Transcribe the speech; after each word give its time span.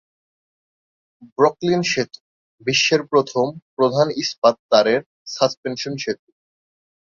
Brooklyn 1.37 1.81
সেতু, 1.83 2.19
বিশ্বের 2.67 3.01
প্রথম 3.03 3.45
প্রধান 3.75 4.07
ইস্পাত-তারের 4.15 5.01
সাসপেনশন 5.27 5.93
সেতু। 5.97 6.29